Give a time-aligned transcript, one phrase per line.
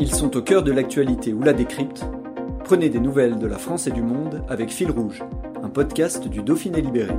[0.00, 2.04] Ils sont au cœur de l'actualité ou la décrypte.
[2.64, 5.24] Prenez des nouvelles de la France et du monde avec Fil Rouge,
[5.60, 7.16] un podcast du Dauphiné Libéré.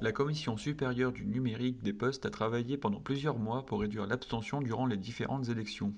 [0.00, 4.60] La Commission supérieure du numérique des postes a travaillé pendant plusieurs mois pour réduire l'abstention
[4.60, 5.92] durant les différentes élections.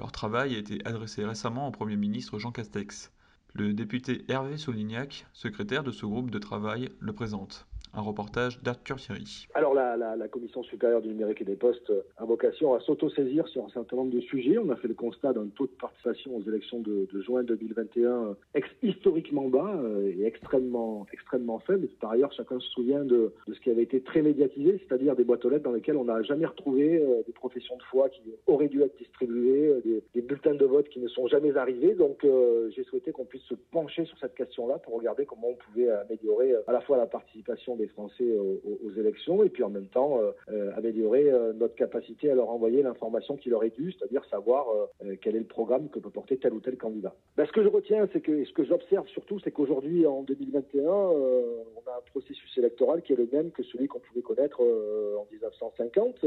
[0.00, 3.12] Leur travail a été adressé récemment au Premier ministre Jean Castex.
[3.54, 7.68] Le député Hervé Solignac, secrétaire de ce groupe de travail, le présente.
[7.96, 9.48] Un reportage d'Arthur Thierry.
[9.54, 13.70] Alors la, Commission supérieure du numérique et des postes a vocation à s'autosaisir sur un
[13.70, 14.58] certain nombre de sujets.
[14.58, 18.68] On a fait le constat d'un taux de participation aux élections de, juin 2021 ex
[18.82, 21.88] historiquement bas euh, et extrêmement, extrêmement faible.
[21.98, 25.46] Par ailleurs, chacun se souvient de, ce qui avait été très médiatisé, c'est-à-dire des boîtes
[25.46, 28.68] aux lettres dans lesquelles on n'a jamais retrouvé euh, des professions de foi qui auraient
[28.68, 31.94] dû être distribuées, euh, des, bulletins de vote qui ne sont jamais arrivés.
[31.94, 32.26] Donc
[32.70, 36.52] j'ai souhaité qu'on puisse se pencher sur cette question-là pour regarder comment on pouvait améliorer
[36.66, 40.70] à la fois la participation des Français aux, élections et puis en même temps euh,
[40.76, 45.16] améliorer euh, notre capacité à leur envoyer l'information qui leur est due, c'est-à-dire savoir euh,
[45.20, 47.14] quel est le programme que peut porter tel ou tel candidat.
[47.36, 50.88] Ben, ce que je retiens, c'est que ce que j'observe surtout, c'est qu'aujourd'hui, en 2021,
[50.88, 55.26] on a un processus électoral qui est le même que celui qu'on pouvait connaître en
[55.32, 56.18] 1950,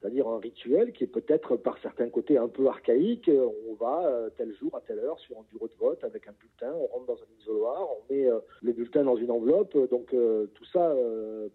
[0.00, 3.30] c'est-à-dire un rituel qui est peut-être par certains côtés un peu archaïque.
[3.68, 6.76] On va tel jour à telle heure sur un bureau de vote avec un bulletin,
[6.76, 8.28] on rentre dans un isoloir, on met
[8.62, 10.94] le bulletin dans une enveloppe, donc tout ça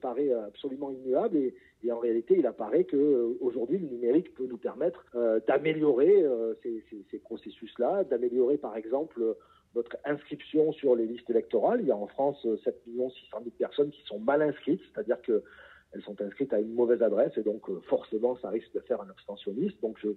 [0.02, 5.40] paraît absolument immuable et, en réalité, il apparaît qu'aujourd'hui, le numérique peut nous permettre euh,
[5.48, 9.22] d'améliorer euh, ces, ces, ces processus-là, d'améliorer par exemple
[9.76, 11.82] notre inscription sur les listes électorales.
[11.82, 16.04] Il y a en France 7 600 000 personnes qui sont mal inscrites, c'est-à-dire qu'elles
[16.06, 19.82] sont inscrites à une mauvaise adresse et donc forcément, ça risque de faire un abstentionniste.
[19.82, 20.10] Donc je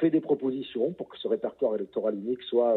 [0.00, 2.76] fais des propositions pour que ce répertoire électoral unique soit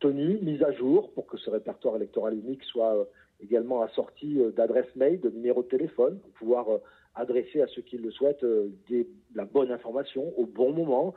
[0.00, 3.06] tenu, mis à jour, pour que ce répertoire électoral unique soit
[3.40, 6.66] également assorti d'adresses mail, de numéros de téléphone, pour pouvoir
[7.14, 8.44] adresser à ceux qui le souhaitent
[8.88, 11.14] des, la bonne information au bon moment.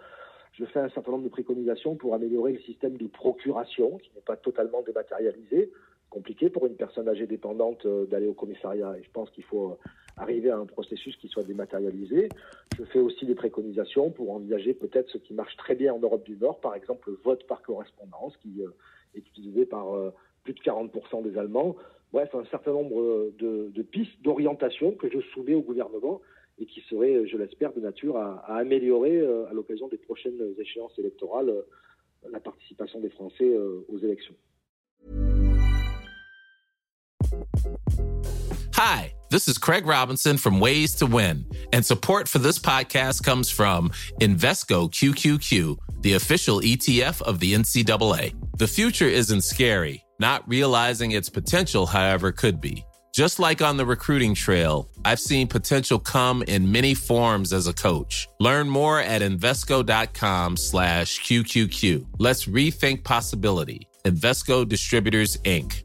[0.54, 4.22] Je fais un certain nombre de préconisations pour améliorer le système de procuration, qui n'est
[4.22, 5.72] pas totalement dématérialisé.
[6.10, 8.96] Compliqué pour une personne âgée dépendante d'aller au commissariat.
[8.98, 9.78] Et je pense qu'il faut
[10.18, 12.30] arriver à un processus qui soit dématérialisé.
[12.78, 16.24] Je fais aussi des préconisations pour envisager peut-être ce qui marche très bien en Europe
[16.24, 18.64] du Nord, par exemple le vote par correspondance, qui
[19.14, 19.86] est utilisé par
[20.44, 21.76] plus de 40% des Allemands.
[22.12, 26.22] Bref, un certain nombre de, pistes d'orientation que je soumets au gouvernement
[26.58, 30.40] et qui seraient, je l'espère, de nature à, à améliorer euh, à l'occasion des prochaines
[30.58, 31.62] échéances électorales euh,
[32.32, 34.36] la participation des Français euh, aux élections.
[38.74, 43.50] Hi, this is Craig Robinson from Ways to Win, and support for this podcast comes
[43.50, 48.34] from Invesco QQQ, the official ETF of the NCAA.
[48.58, 50.04] The future isn't scary.
[50.20, 52.84] Not realizing its potential, however, could be.
[53.14, 57.74] Just like on the recruiting trail, I've seen potential come in many forms as a
[57.74, 58.28] coach.
[58.40, 62.06] Learn more at Invesco.com slash QQQ.
[62.20, 63.88] Let's rethink possibility.
[64.06, 65.84] Invesco Distributors, Inc.